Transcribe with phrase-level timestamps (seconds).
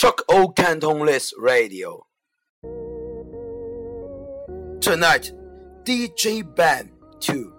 [0.00, 2.06] Choco Cantonese Radio.
[4.80, 5.30] Tonight,
[5.84, 6.88] DJ Band
[7.20, 7.52] 2.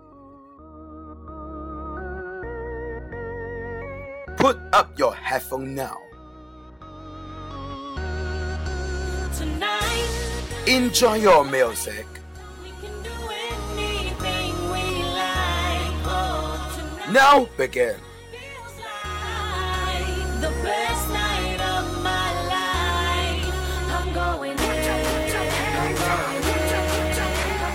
[4.37, 5.97] Put up your headphone now.
[9.37, 10.09] Tonight,
[10.65, 12.07] Enjoy your music.
[12.63, 13.11] we can do
[13.77, 16.07] anything we like.
[16.09, 17.97] Oh, Now begin.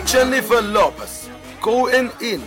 [0.07, 1.29] Jennifer Lopez
[1.61, 2.41] going in.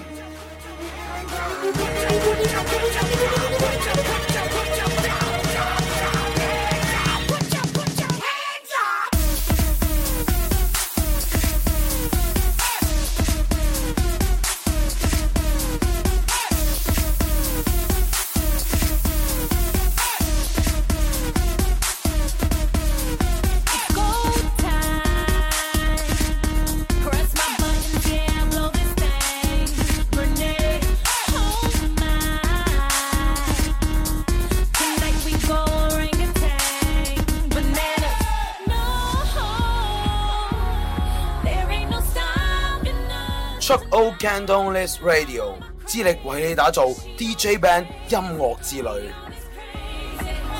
[44.18, 45.54] Cantonese Radio
[45.86, 48.82] 致力為你打造 DJ Band 音樂之旅。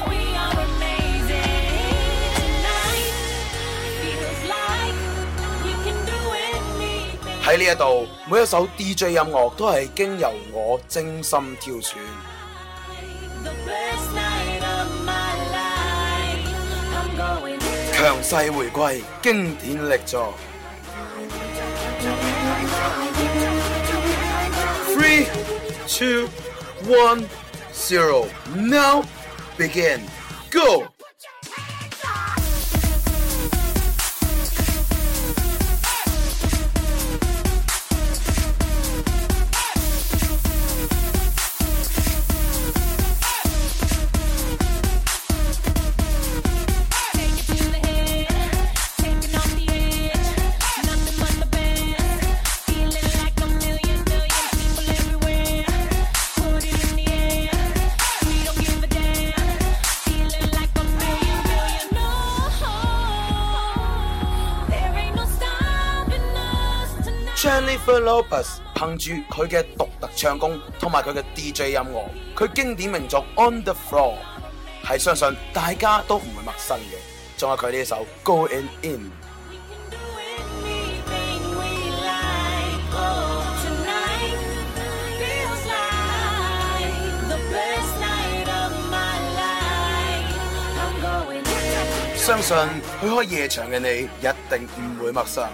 [0.07, 1.35] We are amazing.
[2.37, 3.11] Tonight
[4.01, 4.95] feels like
[5.65, 7.43] you can do anything.
[7.43, 11.97] 喺呢一度，每一首 DJ 音樂都係經由我精心挑選。
[13.43, 16.47] The best night of my life.
[16.95, 17.93] I'm going in.
[17.95, 20.35] 強勢回歸，經典力作。
[25.00, 25.28] Three,
[25.88, 26.28] two,
[26.84, 27.26] one,
[27.72, 28.28] zero.
[28.54, 29.06] Now
[29.58, 30.04] begin.
[30.52, 30.90] Go.
[67.89, 72.05] Jennifer Lopez 憑住佢嘅獨特唱功同埋佢嘅 DJ 音樂，
[72.37, 74.17] 佢經典名作《On the Floor》
[74.85, 77.39] 係相信大家都唔會陌生嘅。
[77.39, 78.99] 仲有佢呢首《Going In》。
[79.91, 82.85] Do anything we like.
[82.93, 84.37] Oh, tonight
[85.17, 86.93] feels like
[87.31, 90.37] the best night of my life.
[90.77, 92.19] I'm going in.
[92.19, 92.57] 相信
[93.01, 95.49] 去開夜場嘅你一定唔會陌生。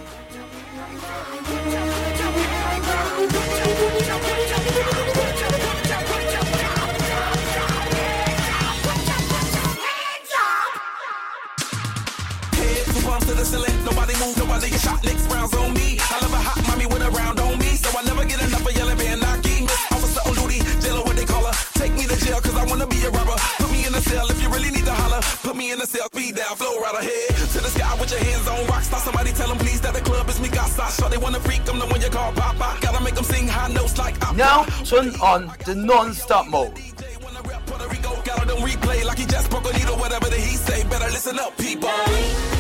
[14.38, 15.04] nobody get shot.
[15.04, 15.98] Licks rounds on me.
[16.00, 18.66] I love a hot mommy with a round on me, so I never get enough
[18.66, 18.98] of yelling
[31.16, 32.78] they wanna freak, I'm the one you call Papa.
[32.82, 34.38] Gotta make them sing high notes like opera.
[34.38, 39.50] Now turn on the non-stop mode。DJ wanna rap Puerto Rico, got replay like he just
[39.50, 40.84] broke a needle, whatever that he say.
[40.84, 42.55] Better listen up, people.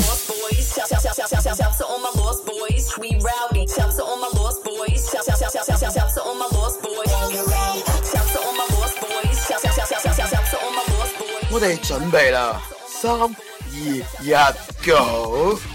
[0.00, 2.86] Lost boys, shout shout shout shout shout shout shout to all my lost boys.
[2.98, 5.10] We rowdy, shout to all my lost boys.
[5.10, 7.10] Shout shout shout shout shout shout shout to all my lost boys.
[8.10, 9.38] Shout to all my lost boys.
[9.46, 11.52] Shout shout shout shout shout shout shout to all my lost boys.
[11.52, 13.10] 我哋準備啦，三、
[13.75, 15.74] 二、一，Go！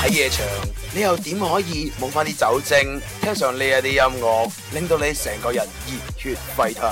[0.00, 0.46] 喺夜場，
[0.94, 6.90] 你又點可以冇翻啲酒精，聽上呢一啲音樂，令到你成個人熱血沸騰？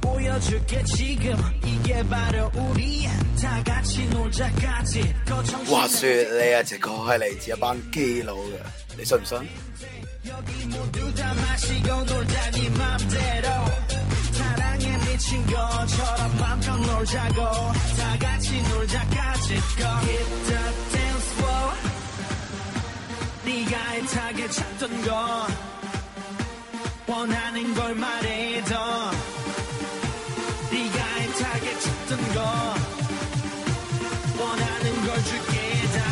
[0.00, 3.08] 보여줄게 지금 이게 바로 우리
[3.40, 8.58] 다 같이 놀자까지 거 정신 话说呢一只歌系嚟自一班基佬嘅，
[8.98, 9.38] 你信唔信？
[23.47, 25.47] 네가 애타게 찾던 거
[27.07, 28.75] 원하는 걸 말해도
[30.69, 32.41] 네가 애타게 찾던 거
[34.37, 35.53] 원하는 걸 줄게
[35.95, 36.03] 다.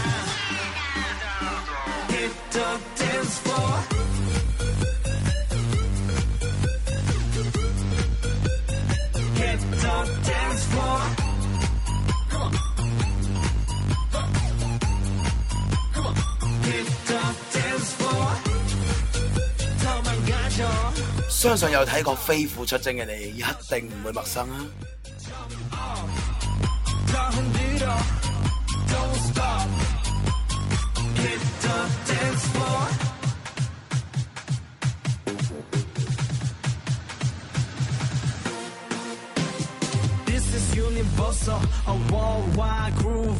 [2.10, 3.95] Hit the dance floor
[21.30, 24.66] 相信有睇過飛虎出征嘅你，一定唔會陌生啦。
[40.76, 43.38] universal, a worldwide groove.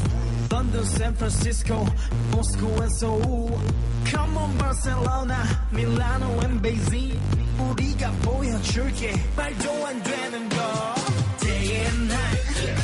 [0.52, 1.86] London, San Francisco,
[2.32, 3.60] Moscow, and Seoul.
[4.06, 5.38] Come on Barcelona,
[5.72, 7.20] Milano and Beijing.
[7.58, 9.14] 우리가 보여줄게.
[9.36, 10.96] 말도 안 되는 거.
[11.40, 12.76] Day and night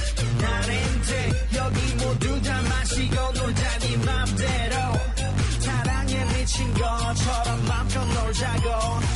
[0.42, 4.76] 나는 돼 여기 모두 다 마시고 놀자니 맘대로.
[5.60, 8.70] 사랑에 미친 것처럼 맘껏 놀자고.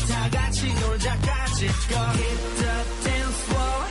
[0.09, 1.67] 다 같이 놀자까지.
[1.89, 3.85] Go Hit the dance floor.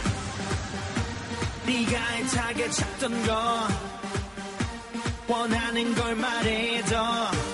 [1.66, 3.68] 네가 애타게 찾던 거.
[5.26, 7.53] 원하는 걸 말해줘.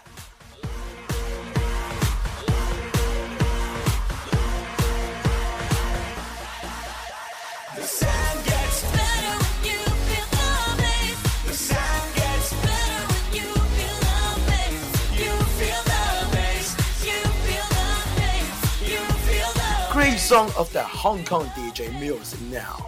[20.31, 22.87] song of the Hong Kong DJ music now.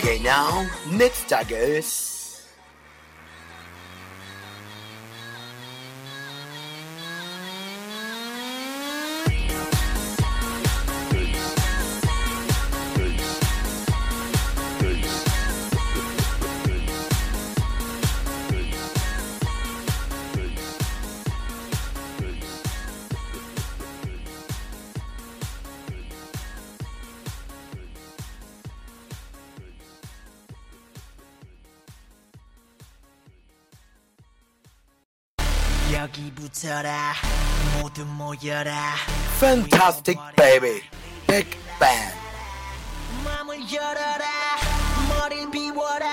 [0.00, 2.09] Okay, now, next I guess.
[35.92, 37.14] 여기 붙어라.
[37.80, 38.94] 모두 모여라.
[39.36, 40.82] Fantastic baby,
[41.26, 42.12] Big Bang.
[43.24, 44.26] 마음을 열어라.
[45.08, 46.06] 머리를 비워라.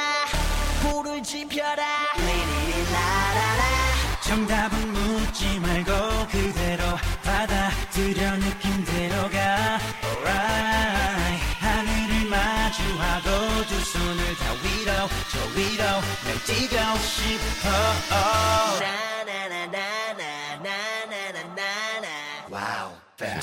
[0.81, 1.83] 불을 지펴라.
[2.17, 3.63] 리리리라라라.
[4.23, 6.83] 정답은 묻지 말고 그대로
[7.23, 9.79] 받아들여 느낌대로 가.
[10.03, 11.43] Alright.
[11.59, 17.69] 하늘을 마주하고 두 손을 다 위로 저 위로 날 뛰고 싶어.
[18.79, 19.16] 나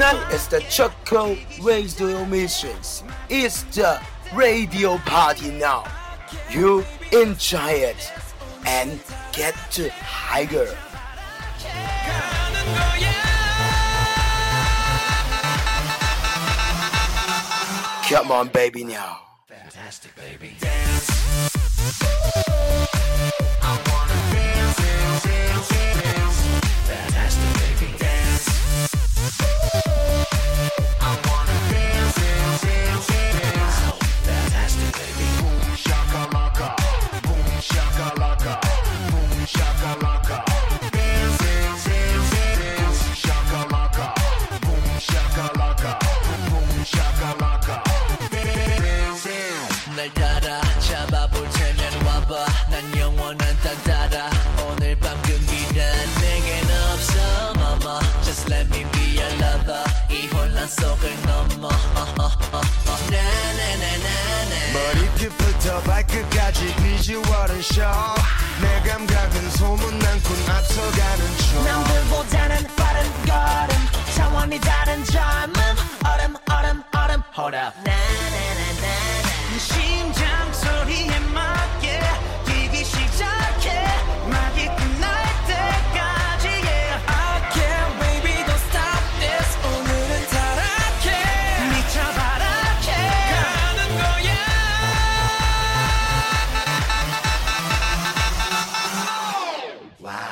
[0.00, 3.04] 소리 is the Choco Radio Missions.
[3.28, 4.00] It's the
[4.34, 5.84] radio party now.
[6.48, 8.10] You enjoy it
[8.64, 8.98] and
[9.32, 10.74] get to higher.
[18.08, 19.18] Come on, baby, now.
[19.48, 20.56] Fantastic, baby.
[20.58, 21.20] Fantastic, baby.
[29.42, 29.59] Wow,
[53.99, 54.29] 영원한 딱 따라
[54.65, 61.11] 오늘 밤 끈기란 내겐 없어 mama Just let me be your lover 이 혼란 속을
[61.25, 61.69] 넘어
[63.11, 64.07] 나나나나나
[64.73, 67.81] 머리끝부터 발끝까지 비주얼은 쇼
[68.61, 73.75] 내 감각은 소문난군 앞서가는 중 남들보다는 빠른 걸음
[74.15, 75.59] 차원이 다른 젊음
[76.05, 78.68] 얼음 얼음 얼음 Hold up 나나나나나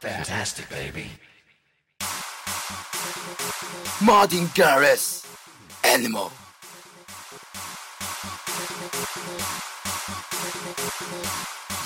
[0.00, 1.06] fantastic, baby.
[4.02, 5.26] Martin Garrix,
[5.84, 6.32] Animal.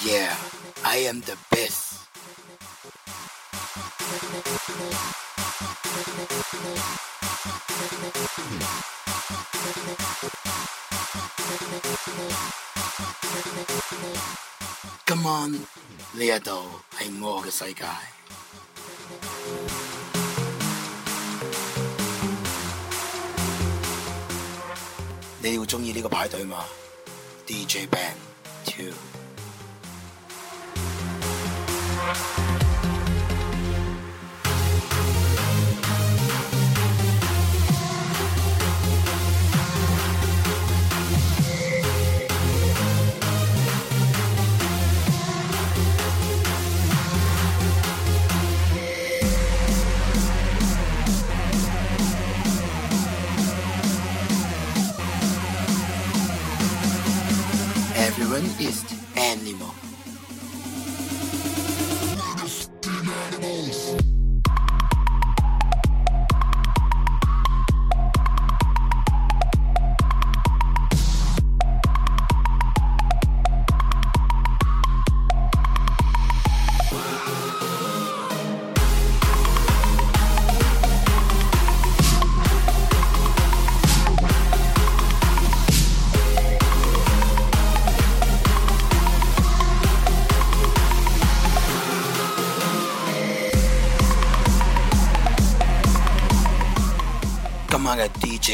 [0.05, 0.37] Yeah,
[0.85, 1.94] I am the best.
[15.07, 15.66] Come on，
[16.13, 16.52] 呢一度
[16.97, 17.86] 係我嘅世界。
[25.41, 26.65] 你會中意呢個派對嘛？
[27.47, 28.15] DJ Band
[28.65, 28.93] Two。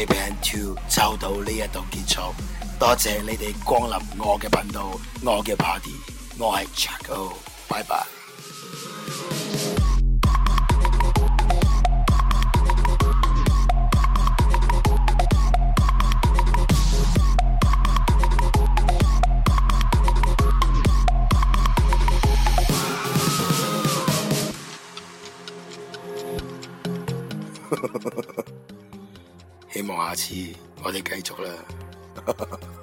[0.00, 2.34] DJ Band Two 就到呢一度結束，
[2.78, 5.92] 多謝你哋光臨我嘅頻道，我嘅 party，
[6.38, 7.32] 我係 Chaco，
[7.68, 8.06] 拜拜。
[29.72, 30.34] 希望下次
[30.82, 32.79] 我哋繼續啦。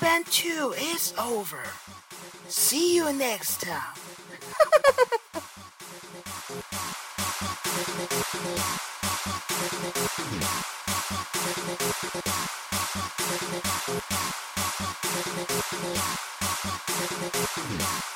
[0.00, 1.62] Band 2 is over.
[2.48, 3.80] See you next time.